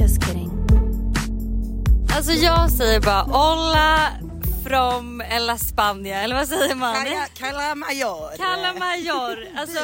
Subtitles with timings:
[0.00, 0.50] Just kidding.
[2.16, 4.12] Alltså jag säger bara hola
[4.64, 6.94] from eller Spania eller vad säger man?
[7.38, 7.74] Cala
[8.74, 9.48] Major.
[9.56, 9.80] Alltså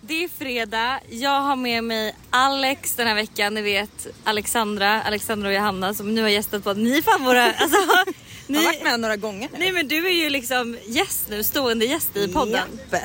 [0.00, 1.00] det är fredag.
[1.10, 3.54] Jag har med mig Alex den här veckan.
[3.54, 6.72] Ni vet Alexandra, Alexandra och Johanna som nu har gästat på.
[6.72, 7.52] Ni är fan våra...
[7.52, 7.78] Alltså,
[8.46, 9.58] Jag har varit med några gånger nu.
[9.58, 12.68] Nej men du är ju liksom gäst nu, stående gäst i podden.
[12.90, 13.02] Japp.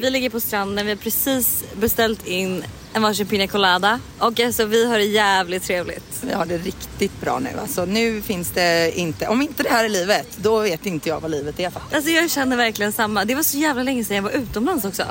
[0.00, 4.64] Vi ligger på stranden, vi har precis beställt in en varsin pina colada och alltså
[4.64, 6.22] vi har det jävligt trevligt.
[6.26, 7.50] Vi har det riktigt bra nu.
[7.60, 11.20] Alltså, nu finns det inte, om inte det här är livet, då vet inte jag
[11.20, 11.94] vad livet är faktiskt.
[11.94, 13.24] Alltså jag känner verkligen samma.
[13.24, 15.02] Det var så jävla länge sedan jag var utomlands också.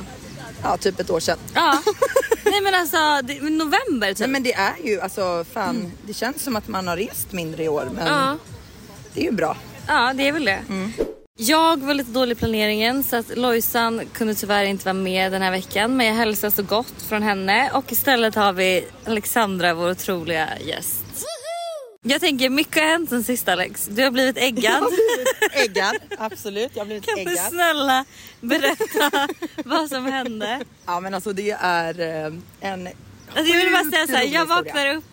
[0.64, 1.38] Ja, typ ett år sedan.
[1.54, 1.82] Ja.
[2.46, 4.20] Nej men alltså det, november typ.
[4.20, 7.64] Nej, men det är ju, alltså fan, det känns som att man har rest mindre
[7.64, 8.38] i år, men Ja.
[9.14, 9.58] det är ju bra.
[9.88, 10.60] Ja det är väl det.
[11.42, 15.42] Jag var lite dålig i planeringen så att Lojsan kunde tyvärr inte vara med den
[15.42, 19.90] här veckan men jag hälsar så gott från henne och istället har vi Alexandra vår
[19.90, 21.00] otroliga gäst.
[22.02, 23.86] Jag tänker mycket har hänt sen sist Alex.
[23.92, 24.84] Du har blivit äggad.
[25.52, 26.72] Äggad, absolut.
[26.74, 27.46] Jag har blivit Kan du äggad.
[27.46, 28.06] snälla
[28.42, 29.28] berätta
[29.66, 30.60] vad som hände?
[30.86, 32.88] Ja, men alltså det är eh, en
[33.36, 35.04] Alltså jag vill bara säga så här, rolig jag vaknar upp.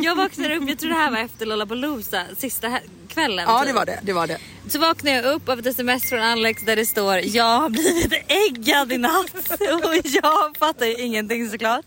[0.00, 3.44] Jag vaknar upp, jag tror det här var efter Lollapalooza, sista kvällen.
[3.48, 3.68] Ja, typ.
[3.68, 4.00] det var det.
[4.02, 4.38] Det var det.
[4.68, 8.12] Så vaknar jag upp av ett sms från Alex där det står jag har blivit
[8.28, 9.34] äggad i natt
[9.84, 11.84] och jag fattar ju ingenting såklart.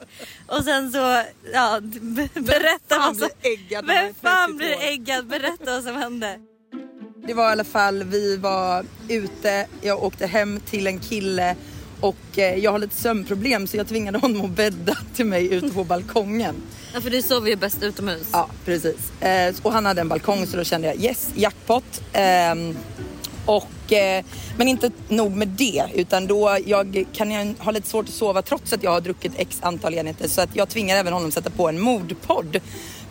[0.48, 3.30] Och sen så, ja, be- berätta vad som...
[3.42, 5.28] äggad Vem fan 32 blir äggad?
[5.28, 6.40] Berätta vad som hände.
[7.28, 11.56] Det var i alla fall, vi var ute, jag åkte hem till en kille
[12.02, 15.70] och eh, jag har lite sömnproblem så jag tvingade honom att bädda till mig ute
[15.70, 16.56] på balkongen.
[16.98, 18.28] Ja, för du sover ju bäst utomhus.
[18.34, 19.22] Ja, precis.
[19.22, 22.02] Eh, och han hade en balkong så då kände jag yes, jackpot.
[22.14, 22.78] Ehm,
[23.46, 24.26] och, eh,
[24.58, 28.42] men inte nog med det utan då jag kan jag ha lite svårt att sova
[28.42, 31.50] trots att jag har druckit x antal enheter så att jag tvingar även honom sätta
[31.50, 32.60] på en mordpodd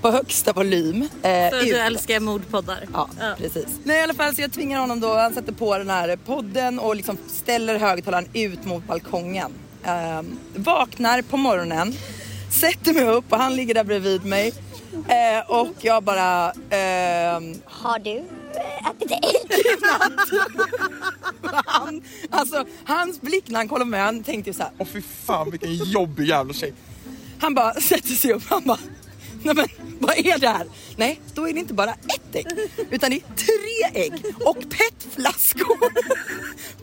[0.01, 1.03] på högsta volym.
[1.03, 2.79] eh, För att du älskar mordpoddar.
[2.93, 3.09] Ja,
[3.39, 3.67] precis.
[3.85, 6.79] Nej i alla fall så jag tvingar honom då, han sätter på den här podden
[6.79, 9.53] och liksom ställer högtalaren ut mot balkongen.
[9.85, 11.95] Ehm, vaknar på morgonen,
[12.61, 14.53] sätter mig upp och han ligger där bredvid mig.
[15.09, 16.53] Eh, och jag bara...
[16.71, 19.61] ehm, Har du eh, ätit ägg?
[21.67, 24.73] han, alltså, hans blick när han kollade på mig, han tänkte ju så här.
[24.79, 26.73] Åh fy fan vilken jobbig jävla tjej.
[27.41, 28.79] Han bara sätter sig upp, han bara
[29.43, 29.67] Nej men
[29.99, 30.67] vad är det här?
[30.97, 32.47] Nej, då är det inte bara ett ägg
[32.91, 34.13] utan det är tre ägg
[34.45, 35.79] och petflaskor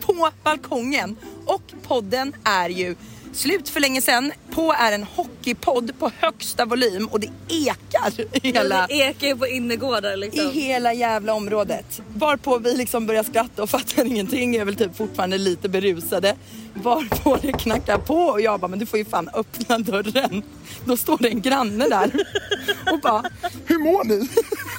[0.00, 1.16] på balkongen.
[1.46, 2.96] Och podden är ju
[3.34, 4.32] slut för länge sedan.
[4.50, 9.36] På är en hockeypodd på högsta volym och det ekar i hela, Det ekar ju
[9.36, 10.46] på innergårdar liksom.
[10.46, 12.00] i hela jävla området.
[12.14, 16.36] Varpå vi liksom börjar skratta och fattar ingenting, är väl typ fortfarande lite berusade.
[16.74, 20.42] Varpå det knackar på och jag bara, men du får ju fan öppna dörren.
[20.84, 22.10] Då står det en granne där
[22.92, 23.24] och bara,
[23.66, 24.28] Hur mår ni?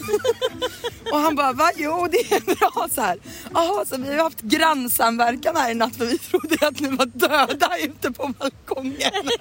[1.11, 1.71] och han bara, va?
[1.75, 3.17] Jo det är bra så här.
[3.53, 7.05] Jaha, så vi har haft grannsamverkan här i natt för vi trodde att ni var
[7.05, 9.11] döda ute på balkongen.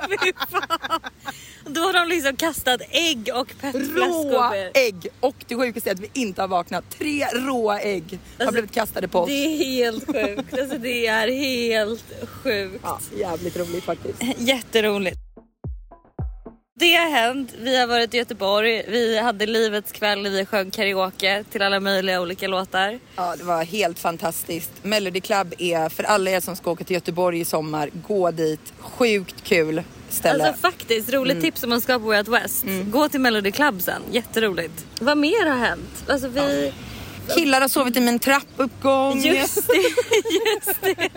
[1.67, 6.01] Då har de liksom kastat ägg och petflaskor Råa ägg och det sjukaste är att
[6.01, 6.85] vi inte har vaknat.
[6.99, 9.29] Tre råa ägg har Alltså, blivit kastade på oss.
[9.29, 10.59] Det är helt sjukt.
[10.59, 12.05] Alltså det är helt
[12.43, 12.81] sjukt.
[12.83, 14.23] Ja, jävligt roligt faktiskt.
[14.39, 15.24] Jätteroligt.
[16.77, 17.53] Det har hänt.
[17.59, 18.85] Vi har varit i Göteborg.
[18.89, 20.29] Vi hade livets kväll.
[20.29, 22.99] Vi sjöng karaoke till alla möjliga olika låtar.
[23.17, 24.71] Ja, det var helt fantastiskt.
[24.83, 28.73] Melody Club är för alla er som ska åka till Göteborg i sommar, gå dit.
[28.79, 30.44] Sjukt kul ställe.
[30.47, 32.65] Alltså faktiskt, roligt tips om man ska på Way Out West.
[32.85, 34.03] Gå till Melody Club sen.
[34.11, 34.87] Jätteroligt.
[35.00, 36.05] Vad mer har hänt?
[36.09, 36.73] Alltså vi...
[37.35, 39.21] Killar har sovit i min trappuppgång.
[39.21, 39.73] Just det,
[40.55, 41.11] just det.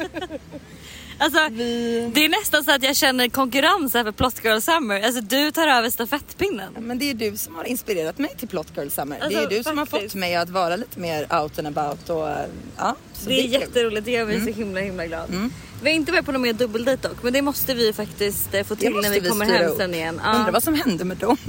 [1.19, 5.02] Alltså, det är nästan så att jag känner konkurrens här för Plot Girl Summer.
[5.02, 6.74] Alltså du tar över stafettpinnen.
[6.80, 9.19] Men det är du som har inspirerat mig till Plot Girl Summer.
[9.22, 10.14] Alltså, det är du som har faktiskt.
[10.14, 12.28] fått mig att vara lite mer out and about och
[12.78, 12.96] ja.
[13.14, 13.52] Så Det är kul.
[13.52, 14.54] jätteroligt, det gör mig Mm.
[14.54, 15.50] så himla himla glad.
[15.81, 18.63] Vi har inte varit på någon mer dubbeldejt dock men det måste vi faktiskt eh,
[18.63, 19.77] få till när vi kommer styra hem upp.
[19.77, 20.21] sen igen.
[20.35, 21.38] Undrar vad som hände med dem.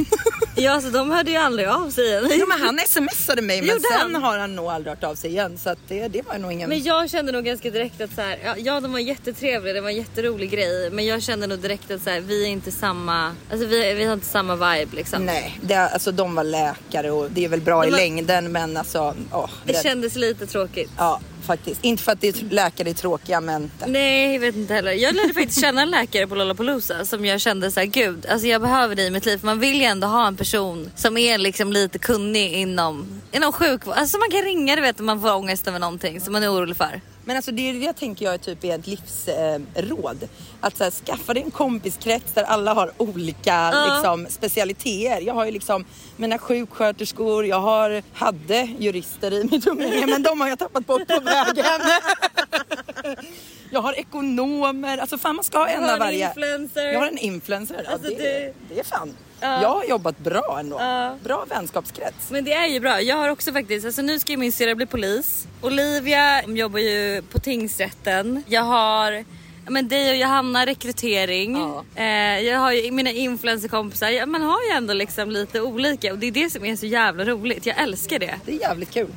[0.60, 2.28] Ja alltså de hörde ju aldrig av sig igen.
[2.32, 4.22] Jo men han smsade mig men sen han?
[4.22, 6.68] har han nog aldrig hört av sig igen så att det, det var nog ingen...
[6.68, 9.80] Men jag kände nog ganska direkt att så här, ja, ja de var jättetrevliga, det
[9.80, 10.90] var en jätterolig grej.
[10.90, 14.04] Men jag kände nog direkt att så här, vi är inte samma, alltså vi, vi
[14.04, 15.26] har inte samma vibe liksom.
[15.26, 18.52] Nej, det, alltså de var läkare och det är väl bra De i var- längden
[18.52, 19.14] men alltså...
[19.32, 20.90] åh, Det det- kändes lite tråkigt.
[20.98, 21.84] Ja faktiskt.
[21.84, 23.70] Inte för att det är läkare är tråkiga men...
[23.86, 24.92] Nej jag vet inte heller.
[24.92, 28.46] Jag lärde faktiskt känna en läkare på Lollapalooza som jag kände så här, gud alltså
[28.46, 29.38] jag behöver dig i mitt liv.
[29.38, 33.52] För man vill ju ändå ha en person som är liksom lite kunnig inom, inom
[33.52, 33.94] sjukvård.
[33.96, 36.52] Alltså man kan ringa du vet om man får ångest över någonting som man är
[36.52, 37.00] orolig för.
[37.28, 40.22] Men alltså det, det tänker jag är typ är ett livsråd.
[40.22, 40.28] Eh,
[40.60, 45.20] att så här, skaffa dig en kompiskrets där alla har olika liksom, specialiteter.
[45.20, 45.84] Jag har ju liksom
[46.16, 51.08] mina sjuksköterskor, jag har, hade jurister i mitt umgänge men de har jag tappat bort
[51.08, 51.64] på vägen.
[53.70, 56.26] jag har ekonomer, alltså fan man ska ha en av varje.
[56.28, 56.86] influencer.
[56.86, 57.82] Jag har en influencer.
[57.84, 59.16] Ja, Alltså, det, det- det är fan.
[59.40, 60.76] Jag har jobbat bra ändå.
[60.80, 61.16] Ja.
[61.24, 62.30] Bra vänskapskrets.
[62.30, 63.00] Men det är ju bra.
[63.00, 65.46] Jag har också faktiskt, alltså nu ska ju min syrra bli polis.
[65.62, 68.42] Olivia jobbar ju på tingsrätten.
[68.46, 71.56] Jag har ja, men dig och Johanna rekrytering.
[71.56, 71.84] Ja.
[72.02, 74.08] Eh, jag har ju mina influencerkompisar.
[74.08, 76.86] Ja, man har ju ändå liksom lite olika och det är det som är så
[76.86, 77.66] jävla roligt.
[77.66, 78.34] Jag älskar det.
[78.46, 79.08] Det är jävligt kul.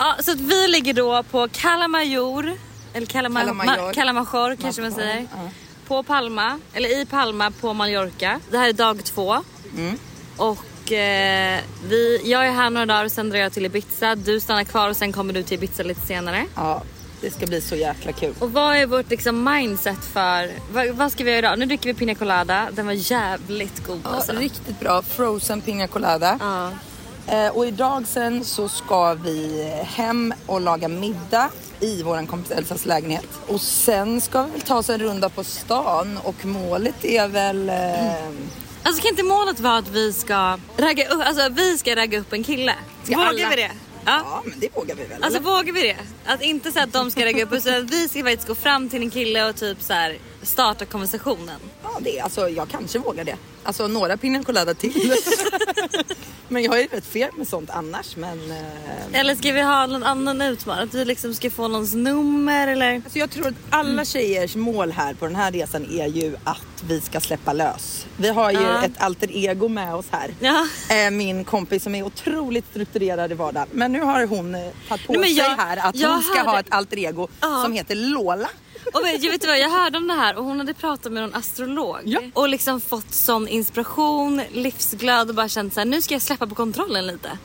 [0.00, 2.52] Ja, så att vi ligger då på Kalamajor.
[2.92, 3.72] Eller Kalama, Kalamajor.
[3.90, 5.26] Ma- Kalamajor kanske man säger.
[5.88, 8.40] På Palma, eller i Palma på Mallorca.
[8.50, 9.36] Det här är dag två.
[9.76, 9.98] Mm.
[10.36, 14.14] Och eh, vi, jag är här några dagar och sen drar jag till Ibiza.
[14.14, 16.46] Du stannar kvar och sen kommer du till Ibiza lite senare.
[16.54, 16.82] Ja,
[17.20, 18.34] det ska bli så jäkla kul.
[18.38, 21.58] Och vad är vårt liksom mindset för, vad, vad ska vi göra idag?
[21.58, 22.68] Nu dricker vi Pina Colada.
[22.72, 24.32] Den var jävligt god Ja, alltså.
[24.32, 25.02] Riktigt bra.
[25.02, 26.36] Frozen Pina Colada.
[26.40, 26.70] Ja.
[27.30, 31.50] Eh, och idag sen så ska vi hem och laga middag
[31.80, 33.26] i våran kompis Elsas lägenhet.
[33.46, 37.68] Och sen ska vi väl ta oss en runda på stan och målet är väl...
[37.68, 38.28] Eh,
[38.82, 42.32] Alltså kan inte målet vara att vi ska ragga upp, alltså vi ska ragga upp
[42.32, 42.74] en kille?
[43.04, 43.70] Ska Vågar alla- vi det?
[44.04, 44.20] Ja.
[44.24, 45.22] ja, men det vågar vi väl?
[45.22, 45.50] Alltså eller?
[45.50, 45.96] vågar vi det?
[46.26, 48.88] Att inte så att de ska ragga upp utan att vi ska faktiskt gå fram
[48.88, 51.60] till en kille och typ så här starta konversationen.
[51.82, 53.36] Ja, det, alltså, jag kanske vågar det.
[53.62, 54.92] Alltså några Pina Colada till.
[56.50, 58.16] men jag är rätt fel med sånt annars.
[58.16, 60.84] Men eh, Eller ska vi ha någon annan utmaning?
[60.84, 62.94] Att vi liksom ska få någons nummer eller?
[62.94, 66.84] Alltså jag tror att alla tjejers mål här på den här resan är ju att
[66.88, 68.06] vi ska släppa lös.
[68.16, 68.84] Vi har ju Ja.
[68.84, 70.34] ett alter ego med oss här.
[70.40, 70.66] Ja.
[71.04, 73.68] Eh, Min kompis som är otroligt strukturerad i vardagen.
[73.72, 76.22] Men nu har hon eh, tagit på Nej, men sig jag- här att jag hon
[76.22, 77.60] ska hörde- ha ett alter ego Ja.
[77.64, 78.48] som heter Lola.
[78.94, 81.22] Och vet, jag vet vad, jag hörde om det här och hon hade pratat med
[81.22, 82.20] någon astrolog Ja.
[82.34, 86.46] och liksom fått sån inspiration, livsglöd och bara känt så här, nu ska jag släppa
[86.46, 87.38] på kontrollen lite.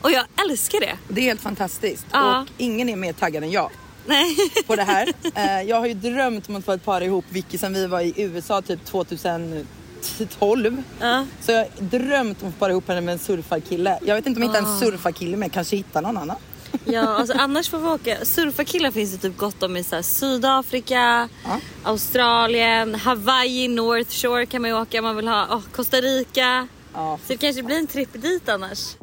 [0.00, 0.96] Och jag älskar det.
[1.08, 2.06] Det är helt fantastiskt.
[2.12, 2.40] Ja.
[2.40, 3.70] Och ingen är mer taggad än jag
[4.06, 4.36] Nej.
[4.66, 5.12] på det här.
[5.34, 8.00] Eh, Jag har ju drömt om att få ett par ihop Vicky sen vi var
[8.00, 10.82] i USA typ 2012.
[11.00, 11.26] Ja.
[11.40, 13.98] Så jag har drömt om att para ihop henne med en surfarkille.
[14.02, 16.36] Jag vet inte om jag hittar en surfarkille men jag kanske hittar någon annan.
[16.84, 18.24] Ja, alltså annars får vi åka.
[18.24, 21.60] Surfarkillar finns det typ gott om i så Sydafrika, Ja.
[21.82, 25.46] Australien, Hawaii, North Shore kan man ju åka om man vill ha.
[25.56, 26.68] Oh, Costa Rica.
[26.94, 27.18] Ja.
[27.26, 28.96] Så det kanske blir en tripp dit annars.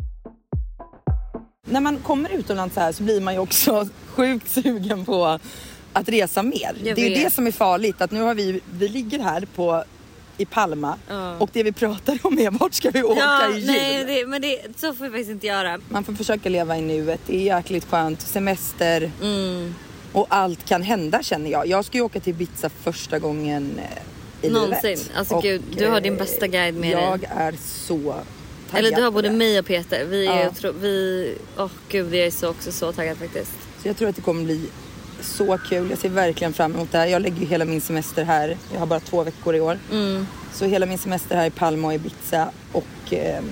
[1.67, 5.39] När man kommer utomlands så här så blir man ju också sjukt sugen på
[5.93, 6.75] att resa mer.
[6.83, 8.01] Jag det är ju det som är farligt.
[8.01, 9.83] Att nu har vi, vi ligger här på,
[10.37, 11.37] i Palma Ja.
[11.37, 13.65] och det vi pratar om är vart ska vi åka Ja, i jul?
[13.67, 15.79] nej, det, men det, så får vi faktiskt inte göra.
[15.89, 17.21] Man får försöka leva i nuet.
[17.27, 18.21] Det är jäkligt skönt.
[18.21, 19.11] Semester.
[19.21, 19.75] Mm.
[20.11, 21.67] Och allt kan hända känner jag.
[21.67, 24.89] Jag ska ju åka till Ibiza första gången eh, i Någonsin.
[24.89, 25.11] livet.
[25.15, 27.03] Alltså, gud, du har din eh, bästa guide med dig.
[27.05, 29.35] Jag är så taggad Eller du har både det.
[29.35, 30.05] mig och Peter.
[30.05, 30.49] Vi är Ja.
[30.49, 33.51] otro, vi, åh gud jag är så också så taggad faktiskt.
[33.81, 34.69] Så jag tror att det kommer bli
[35.23, 35.89] så kul.
[35.89, 37.07] Jag ser verkligen fram emot det här.
[37.07, 38.57] Jag lägger ju hela min semester här.
[38.73, 39.79] Jag har bara två veckor i år.
[39.91, 40.27] Mm.
[40.53, 42.49] Så hela min semester här i Palma och Ibiza.
[42.71, 43.43] Och eh,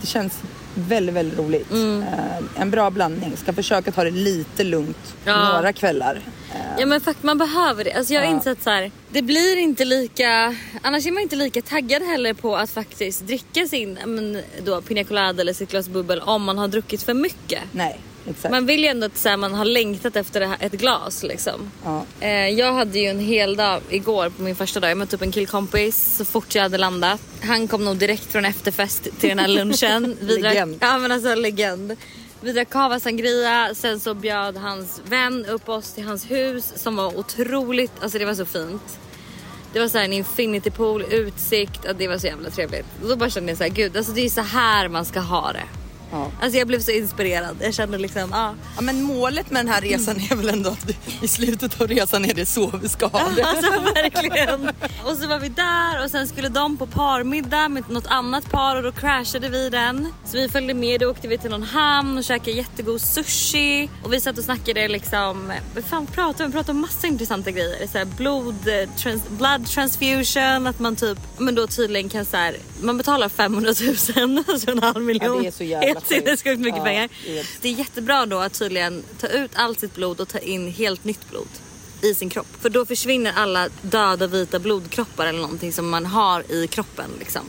[0.00, 0.32] det känns
[0.74, 1.70] väldigt, väldigt roligt.
[1.70, 2.02] Mm.
[2.02, 3.36] Eh, en bra blandning.
[3.36, 5.52] Ska försöka ta det lite lugnt Ja.
[5.52, 6.20] några kvällar.
[6.54, 7.92] Eh, Ja men fakt man behöver det.
[7.92, 8.34] Alltså jag har Ja.
[8.34, 8.90] insett så här.
[9.10, 13.66] det blir inte lika, annars är man inte lika taggad heller på att faktiskt dricka
[13.66, 17.60] sin men, då, pina colada eller sitt glas bubbel om man har druckit för mycket.
[17.72, 17.98] nej,
[18.30, 18.50] exakt.
[18.52, 21.70] Man vill ju ändå att här, man har längtat efter här, ett glas liksom.
[21.84, 22.04] Ja.
[22.20, 24.90] Eh, jag hade ju en hel dag igår på min första dag.
[24.90, 27.20] Jag mötte upp en killkompis så fort jag hade landat.
[27.42, 30.16] Han kom nog direkt från efterfest till den här lunchen.
[30.20, 30.78] Vi drack- Legend.
[30.80, 31.96] Ja men alltså legend.
[32.40, 36.96] Vi drack cava sangria, sen så bjöd hans vän upp oss till hans hus som
[36.96, 38.98] var otroligt, alltså det var så fint.
[39.72, 42.86] Det var så här en infinity pool, utsikt, det var så jävla trevligt.
[43.02, 45.20] Och då bara kände jag så här, gud alltså det är så här man ska
[45.20, 45.62] ha det.
[46.10, 46.30] Ja.
[46.42, 47.56] Alltså jag blev så inspirerad.
[47.60, 48.54] Jag kände liksom, ja.
[48.76, 51.88] Ja, men målet med den här resan är väl ändå att vi- i slutet av
[51.88, 53.42] resan är det så vi ska ha det.
[53.42, 54.68] Alltså verkligen.
[55.04, 58.76] Och så var vi där och sen skulle de på parmiddag med något annat par
[58.76, 60.12] och då crashade vi den.
[60.24, 63.90] Så vi följde med och åkte vi till någon hamn och käkade jättegod sushi.
[64.02, 66.46] Och vi satt och snackade liksom, vad fan pratade vi?
[66.46, 67.86] Vi pratade om massa intressanta grejer.
[67.92, 72.36] Så här blod, eh, trans, blood transfusion, att man typ, men då tydligen kan så
[72.36, 73.74] här, man betalar 500
[74.16, 75.36] 000, alltså en halv miljon.
[75.36, 77.08] Ja, det är så jävla Helt sinnessjukt mycket Ja, pengar.
[77.26, 80.72] är- Det är jättebra då att tydligen ta ut allt sitt blod och ta in
[80.72, 81.48] helt nytt blod
[82.02, 82.46] i sin kropp.
[82.60, 87.42] För då försvinner alla döda vita blodkroppar eller någonting som man har i kroppen liksom.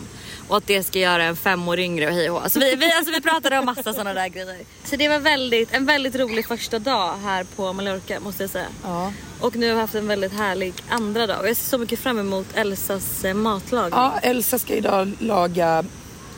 [0.49, 2.43] Och att det ska göra en fem år yngre och hej och.
[2.43, 4.57] Alltså vi, vi, alltså vi pratade om massa sådana där grejer.
[4.83, 8.67] Så det var väldigt, en väldigt rolig första dag här på Mallorca måste jag säga.
[8.83, 9.13] Ja.
[9.39, 11.39] Och nu har vi haft en väldigt härlig andra dag.
[11.39, 13.99] Och jag ser så mycket fram emot Elsas eh, matlagning.
[13.99, 15.85] Ja, Elsa ska idag laga,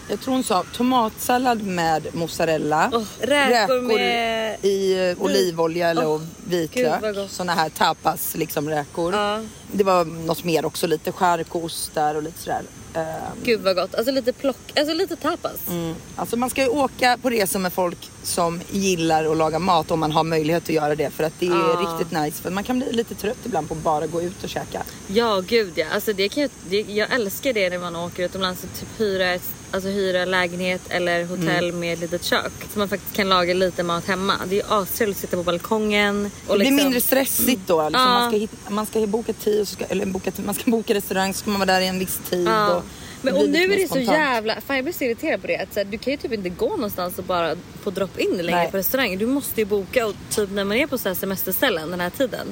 [0.09, 2.89] jag tror hon sa tomatsallad med mozzarella.
[2.93, 7.03] Åh, räkor med- i eh, olivolja eller Åh, vitlök.
[7.29, 9.13] Såna här tapas liksom räkor.
[9.13, 9.41] Ja.
[9.71, 12.61] Det var något mer också, lite charkostar och lite sådär.
[12.93, 13.03] Eh,
[13.43, 13.95] Gud vad gott.
[13.95, 15.69] Alltså lite plock, alltså lite tapas.
[15.69, 15.95] Mm.
[16.15, 19.99] Alltså man ska ju åka på resor med folk som gillar att laga mat om
[19.99, 22.41] man har möjlighet att göra det för att det är riktigt nice.
[22.41, 24.83] För man kan bli lite trött ibland på att bara gå ut och käka.
[25.07, 25.85] Ja gud ja.
[25.93, 29.33] Alltså det kan jag, det, jag älskar det när man åker utomlands och typ hyra,
[29.33, 31.79] ett, alltså hyra lägenhet eller hotell Mm.
[31.79, 32.51] med ett litet kök.
[32.73, 34.33] Så man faktiskt kan laga lite mat hemma.
[34.49, 36.25] Det är ju astrevligt att sitta på balkongen.
[36.25, 37.81] Och Det blir liksom, mindre stressigt då.
[37.89, 38.01] Liksom.
[38.01, 38.07] Ja.
[38.19, 41.33] Man, ska hitta, man ska boka tid, så ska, eller boka, man ska boka restaurang
[41.33, 42.47] så ska man vara där i en viss tid.
[42.47, 42.75] Ja.
[42.75, 42.83] Och,
[43.21, 44.17] Men, och nu är det så spontant.
[44.17, 45.57] jävla, fan jag blir så irriterad på det.
[45.57, 48.37] Att, så här, du kan ju typ inte gå någonstans och bara få drop in
[48.37, 48.71] längre Nej.
[48.71, 49.17] på restaurang.
[49.17, 52.09] Du måste ju boka och typ när man är på så här semesterställen den här
[52.09, 52.47] tiden.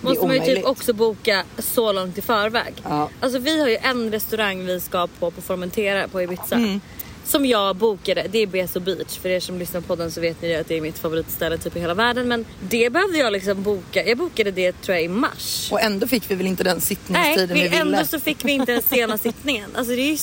[0.00, 2.74] Måste man ju typ också boka så långt i förväg.
[2.84, 3.08] Ja.
[3.20, 6.54] Alltså vi har ju en restaurang vi ska på på Formentera på Ibiza.
[6.54, 6.80] Mm.
[7.24, 9.18] Som jag bokade, det är Beso Beach.
[9.18, 11.58] För er som lyssnar på podden så vet ni ju att det är mitt favoritställe
[11.58, 12.28] typ i hela världen.
[12.28, 14.04] Men det behövde jag liksom boka.
[14.06, 15.68] Jag bokade det tror jag i mars.
[15.72, 17.80] Och ändå fick vi väl inte den Nej, sittningstiden vi, vi, ville.
[17.80, 19.70] ändå så fick vi inte den sena sittningen.
[19.76, 20.18] Alltså det är ju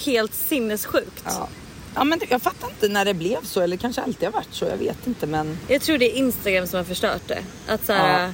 [0.00, 1.22] helt sinnessjukt.
[1.24, 1.48] Ja.
[1.94, 4.64] ja men jag fattar inte när det blev så eller kanske alltid har varit så.
[4.64, 7.38] Jag vet inte men Jag tror det är Instagram som har förstört det.
[7.66, 8.32] Att så här, Ja.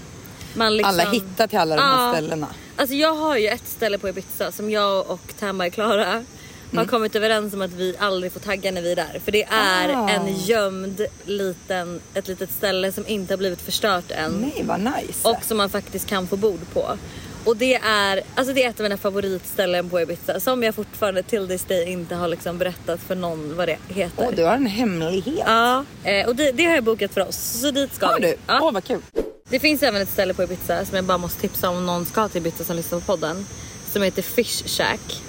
[0.54, 0.88] Man liksom...
[1.00, 2.12] alla hittar till alla de här Ja.
[2.12, 2.46] ställena.
[2.76, 6.24] Alltså jag har ju ett ställe på Ibiza som jag och Tamba Klara
[6.72, 6.84] Mm.
[6.84, 9.20] har kommit överens om att vi aldrig får tagga när vi är där.
[9.24, 10.08] För det är Ah.
[10.08, 14.32] en gömd liten, ett litet ställe som inte har blivit förstört än.
[14.32, 15.28] Nej vad nice.
[15.28, 16.98] Och som man faktiskt kan få bord på.
[17.44, 21.22] Och det är, alltså det är ett av mina favoritställen på Ibiza som jag fortfarande
[21.22, 24.24] till this day inte har liksom berättat för någon vad det heter.
[24.28, 25.44] Åh, du har en hemlighet.
[25.46, 27.36] Ja, eh, och det, det har jag bokat för oss.
[27.60, 28.26] Så dit ska Har vi.
[28.26, 28.34] du?
[28.46, 28.58] Ja.
[28.62, 29.00] Åh vad kul.
[29.52, 32.28] Det finns även ett ställe på Ibiza som jag bara måste tipsa om någon ska
[32.28, 33.46] till Ibiza som lyssnar på podden.
[33.92, 35.22] Som heter Fish Shack.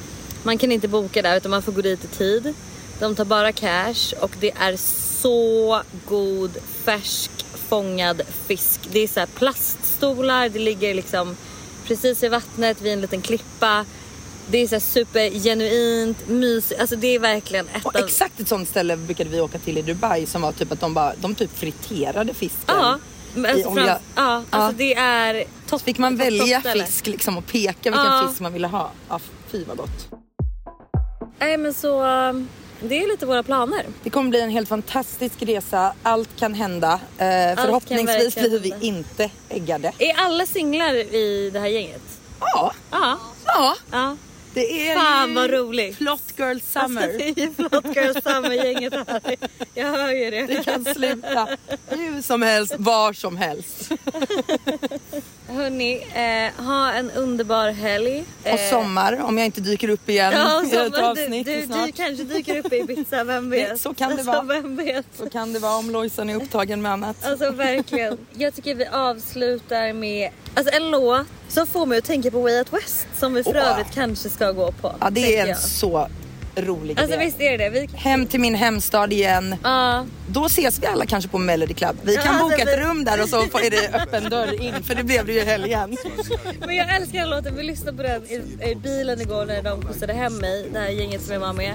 [0.43, 2.53] Man kan inte boka där utan man får gå dit i tid.
[2.99, 4.75] De tar bara cash och det är
[5.21, 7.31] så god färsk
[7.69, 8.79] fångad fisk.
[8.91, 11.37] Det är så här plaststolar, det ligger liksom
[11.87, 13.85] precis vid vattnet vid en liten klippa.
[14.47, 16.81] Det är så supergenuint, mysigt.
[16.81, 18.05] Alltså det är verkligen ett Och av...
[18.05, 20.93] exakt ett sånt ställe brukade vi åka till i Dubai som var typ att de
[20.93, 22.61] bara, de typ friterade fisken.
[22.67, 22.99] Ja,
[23.35, 23.85] alltså, olja.
[23.85, 25.79] frans, ja, alltså det är topp.
[25.79, 26.85] Så fick man välja toppställe.
[26.85, 28.91] fisk liksom och peka vilken fisk man ville ha.
[29.09, 29.19] Ja,
[29.51, 30.09] fy vad gott.
[31.39, 32.47] Nej men så um,
[32.81, 33.85] det är lite våra planer.
[34.03, 35.93] Det kommer bli en helt fantastisk resa.
[36.03, 36.93] Allt kan hända.
[37.17, 39.91] Eh, förhoppningsvis verkligen blir vi inte äggade.
[39.97, 42.01] Är alla singlar i det här gänget?
[42.39, 43.17] Ja, Ja.
[43.45, 43.75] ja.
[43.91, 44.17] ja.
[44.53, 45.97] Det är Fan, vad roligt.
[45.97, 47.01] Flott girl summer.
[47.03, 49.35] Alltså, det är ju Flott Girl Summer-gänget här.
[49.73, 50.45] Jag hör ju det.
[50.45, 51.47] Det kan sluta
[51.87, 53.91] hur som helst, var som helst.
[55.53, 58.23] Hörni, eh, ha en underbar helg.
[58.43, 61.15] Och Eh, sommar, om jag inte dyker upp igen Ja, sommar.
[61.15, 63.81] Du, du, du kanske dyker upp i Ibiza, vem vet?
[63.81, 64.43] så kan det alltså, vara.
[64.43, 65.05] Vem vet?
[65.17, 67.25] Så kan det vara om Lojsan är upptagen med annat.
[67.25, 68.17] Alltså verkligen.
[68.33, 72.57] Jag tycker vi avslutar med alltså, en låt som får mig att tänka på Way
[72.57, 73.71] Out West som vi för Åh.
[73.71, 74.95] övrigt kanske ska gå på.
[74.99, 75.57] Ja, det är en jag.
[75.59, 76.07] så
[76.55, 77.25] rolig Alltså idé.
[77.25, 77.69] visst är det det?
[77.69, 77.89] Vi...
[77.93, 79.55] Hem till min hemstad igen.
[79.63, 81.95] Ja, Då ses vi alla kanske på Melody Club.
[82.03, 84.61] Vi kan Ja, alltså, boka ett vi- rum där och så är det öppen dörr
[84.61, 85.97] in för det blev det ju i helgen.
[86.59, 87.55] men jag älskar den låten.
[87.55, 90.89] Vi lyssnade på den i, i bilen igår när de skjutsade hem mig, det här
[90.89, 91.73] gänget som jag var med.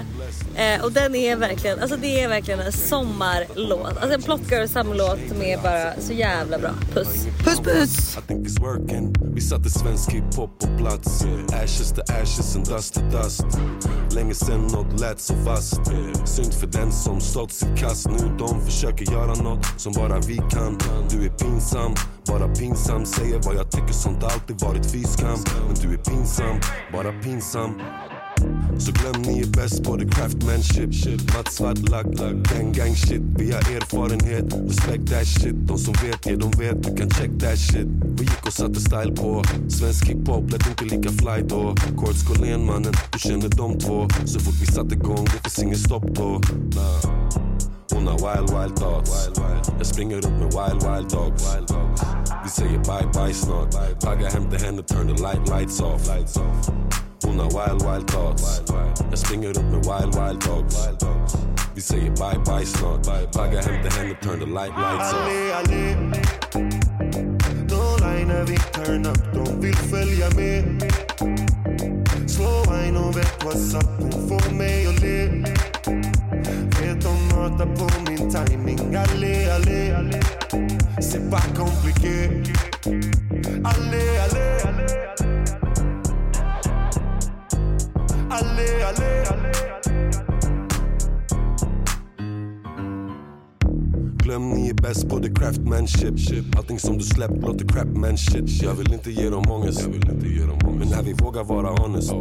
[0.55, 3.87] Eh, och den är verkligen, alltså det är verkligen en sommarlåt.
[3.97, 6.71] Alltså en Plot Girl sommarlåt som är bara så jävla bra.
[6.93, 7.25] Puss!
[7.45, 8.17] Puss puss!
[8.17, 9.15] I think it's working.
[9.35, 11.23] Vi satte svensk hiphop på plats.
[11.63, 13.43] Ashes to ashes and dust to dust.
[14.15, 15.81] Länge sen nåt lät så vasst.
[16.25, 18.07] Synd för den som stått sitt kast.
[18.09, 20.77] Nu de försöker göra nåt som bara vi kan.
[21.09, 21.93] Du är pinsam,
[22.27, 23.05] bara pinsam.
[23.05, 26.59] Säger vad jag tycker, sånt har alltid varit fiskam Men du är pinsam,
[26.93, 27.81] bara pinsam.
[28.79, 30.89] Så glöm ni är bäst på the craftmanship
[31.35, 33.21] Matt Svartlack, gang gang shit.
[33.37, 35.55] Vi har erfarenhet, respect that shit.
[35.67, 37.87] De som vet, ja de vet, du kan check that shit.
[38.17, 41.75] Vi gick och satte style på Svensk hiphop lät inte lika fly då.
[41.75, 44.07] Kurt Collén mannen, du känner de två.
[44.25, 46.41] Så fort vi satte igång, det finns inget stopp då.
[46.75, 47.48] Nah.
[47.93, 49.29] Hon har wild wild thoughts.
[49.77, 51.57] Jag springer runt med wild wild dogs.
[52.43, 56.01] Vi säger bye bye snart Tagga hem till henne, turn the light lights off.
[57.23, 58.61] Hon har wild wild thoughts.
[59.09, 60.87] Jag springer runt med wild wild dogs.
[61.75, 65.19] Vi säger bye bye snart Tagga hem till henne, turn the light lights off.
[65.19, 65.95] Allé, allé
[67.69, 70.83] No lie när vi turn up, de vill följa med
[72.27, 75.27] Slå wine och vet what's up, hon får mig att le
[76.81, 78.95] Vet de matar på min timing.
[78.95, 80.19] Allé, allé.
[80.99, 82.15] C'est pas compliqué.
[83.63, 84.47] Allé, allé.
[88.29, 89.09] Allé, allé.
[94.23, 98.73] Glöm ni är bäst på the craftmanship Allting som du släppt låter crapman shit Jag
[98.73, 99.87] vill inte ge dem ångest.
[100.79, 102.13] Men när vi vågar vara honest.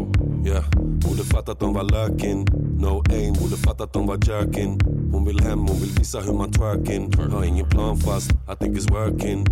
[0.46, 0.64] Yeah.
[0.74, 2.46] Borde fattat de var lökin
[2.80, 4.78] No aim, borde fattat de var jerkin
[5.12, 7.14] Hon vill hem, hon vill visa hur man twerking.
[7.32, 9.46] Har ingen plan fast, I think it's working.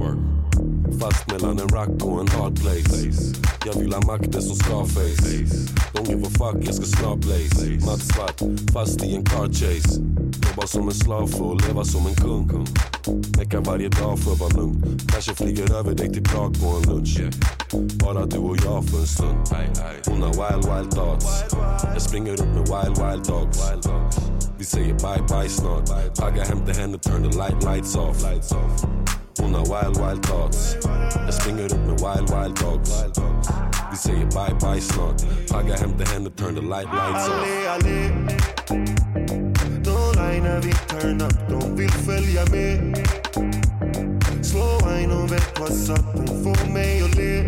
[1.01, 3.35] Fast mellan en rock och en hard place.
[3.67, 5.73] Jag vill ha makten som Scarface.
[5.95, 7.87] Don't give a fuck, jag ska snart blaze.
[7.87, 10.01] Matt svart, fast i en car chase
[10.57, 12.67] Jobba som en slav för att leva som en kung.
[13.39, 14.99] Mecka varje dag för att vara lugn.
[15.09, 17.21] Kanske flyger över dig till Prag på en lunch.
[18.05, 19.37] Bara du och jag för en stund.
[20.07, 21.45] Hon har wild wild thoughts.
[21.83, 23.61] Jag springer runt med wild wild dogs.
[24.59, 26.15] Vi säger bye bye snart.
[26.15, 28.25] Tagga hem till henne, turn the light lights off.
[29.39, 30.77] Hon har wild wild thoughts.
[31.15, 33.05] Jag springer runt med wild wild dogs.
[33.91, 35.49] Vi säger bye bye snart.
[35.49, 39.26] Tagga hem till henne, turn the light lights off
[40.47, 42.99] när vi turn up, de vill följa med.
[44.43, 47.43] Slå wine och vet what's up, hon får mig att le?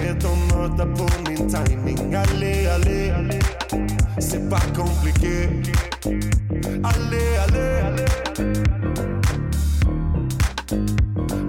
[0.00, 2.14] Vet de matar på min timing?
[2.14, 3.00] Allé, allé.
[4.20, 5.48] C'est pas compliqué
[6.84, 7.68] Allé, allé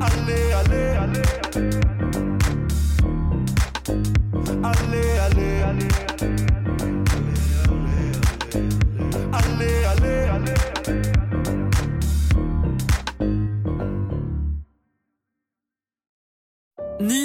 [0.02, 0.84] Allé, allé
[4.64, 5.88] Allé, allé Allé,